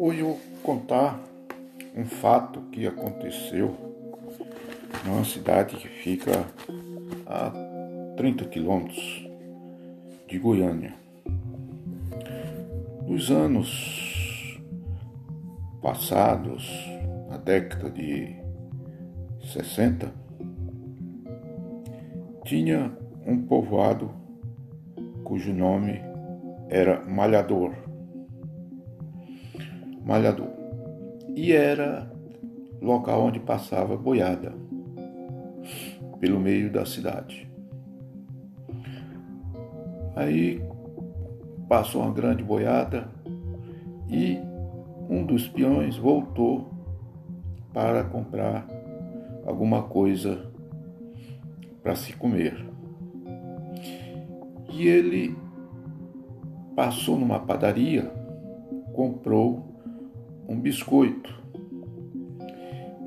[0.00, 1.20] Hoje eu vou contar
[1.96, 3.74] um fato que aconteceu
[5.04, 6.46] numa cidade que fica
[7.26, 7.50] a
[8.16, 9.28] 30 quilômetros
[10.28, 10.94] de Goiânia.
[13.08, 14.60] Nos anos
[15.82, 16.64] passados,
[17.28, 18.36] na década de
[19.52, 20.12] 60,
[22.44, 22.96] tinha
[23.26, 24.12] um povoado
[25.24, 26.00] cujo nome
[26.68, 27.87] era Malhador
[30.08, 30.48] malhador.
[31.36, 32.10] E era
[32.80, 34.54] local onde passava boiada
[36.18, 37.46] pelo meio da cidade.
[40.16, 40.62] Aí
[41.68, 43.08] passou uma grande boiada
[44.08, 44.38] e
[45.10, 46.70] um dos peões voltou
[47.74, 48.66] para comprar
[49.46, 50.50] alguma coisa
[51.82, 52.66] para se comer.
[54.72, 55.36] E ele
[56.74, 58.10] passou numa padaria,
[58.94, 59.77] comprou
[60.48, 61.32] um biscoito.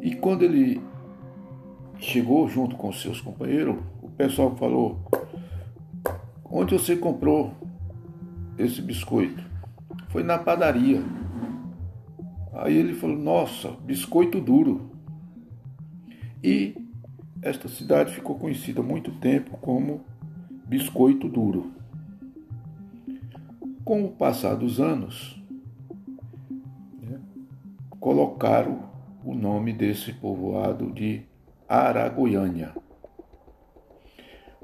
[0.01, 0.79] E quando ele
[1.97, 4.99] chegou junto com seus companheiros, o pessoal falou:
[6.45, 7.53] Onde você comprou
[8.57, 9.43] esse biscoito?
[10.09, 11.01] Foi na padaria.
[12.53, 14.91] Aí ele falou: Nossa, biscoito duro.
[16.43, 16.75] E
[17.41, 20.01] esta cidade ficou conhecida há muito tempo como
[20.67, 21.71] Biscoito Duro.
[23.83, 25.40] Com o passar dos anos,
[28.01, 28.89] colocaram
[29.23, 31.21] o nome desse povoado de
[31.69, 32.73] Aragoiânia.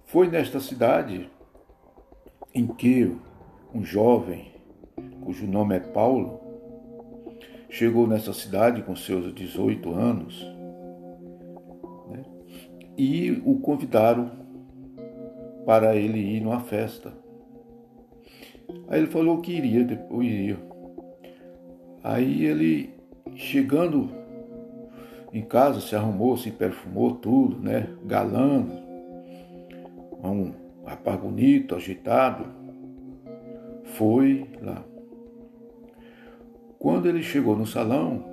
[0.06, 1.30] Foi nesta cidade
[2.52, 3.16] em que
[3.72, 4.52] um jovem,
[5.22, 6.42] cujo nome é Paulo,
[7.70, 10.44] chegou nessa cidade com seus 18 anos
[12.10, 12.26] né,
[12.98, 14.32] e o convidaram
[15.64, 17.14] para ele ir numa festa.
[18.88, 20.58] Aí ele falou que iria, depois iria.
[22.04, 22.97] Aí ele
[23.38, 24.10] Chegando
[25.32, 27.88] em casa, se arrumou, se perfumou tudo, né?
[28.04, 28.66] Galã,
[30.24, 30.52] um
[30.84, 32.46] rapaz bonito, agitado.
[33.84, 34.84] Foi lá.
[36.80, 38.26] Quando ele chegou no salão,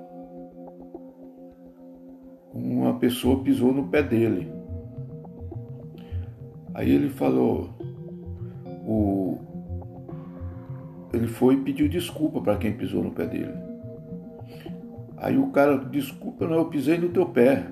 [2.51, 4.51] uma pessoa pisou no pé dele.
[6.73, 7.69] Aí ele falou,
[8.87, 9.37] o,
[11.13, 13.74] ele foi e pediu desculpa para quem pisou no pé dele.
[15.17, 17.65] Aí o cara, desculpa, não, eu pisei no teu pé.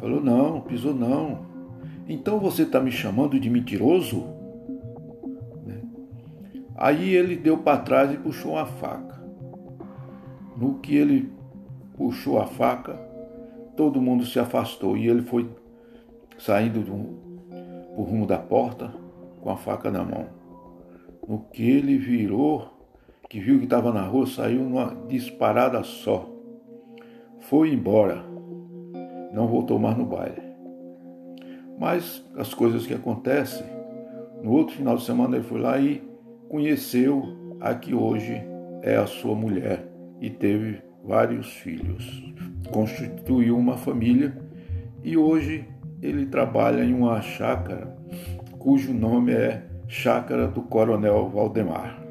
[0.00, 1.46] Falou, não, pisou não.
[2.08, 4.24] Então você está me chamando de mentiroso?
[5.64, 5.82] Né?
[6.76, 9.18] Aí ele deu para trás e puxou uma faca.
[10.56, 11.32] No que ele
[11.96, 12.94] puxou a faca,
[13.76, 15.48] todo mundo se afastou e ele foi
[16.38, 18.92] saindo do, por rumo da porta
[19.40, 20.26] com a faca na mão.
[21.26, 22.72] No que ele virou,
[23.28, 26.37] que viu que estava na rua, saiu numa disparada só
[27.48, 28.22] foi embora,
[29.32, 30.42] não voltou mais no baile.
[31.78, 33.66] Mas as coisas que acontecem,
[34.42, 36.02] no outro final de semana ele foi lá e
[36.48, 37.22] conheceu
[37.60, 38.42] a que hoje
[38.82, 39.88] é a sua mulher
[40.20, 42.22] e teve vários filhos.
[42.70, 44.36] Constituiu uma família
[45.02, 45.66] e hoje
[46.02, 47.96] ele trabalha em uma chácara
[48.58, 52.07] cujo nome é Chácara do Coronel Valdemar.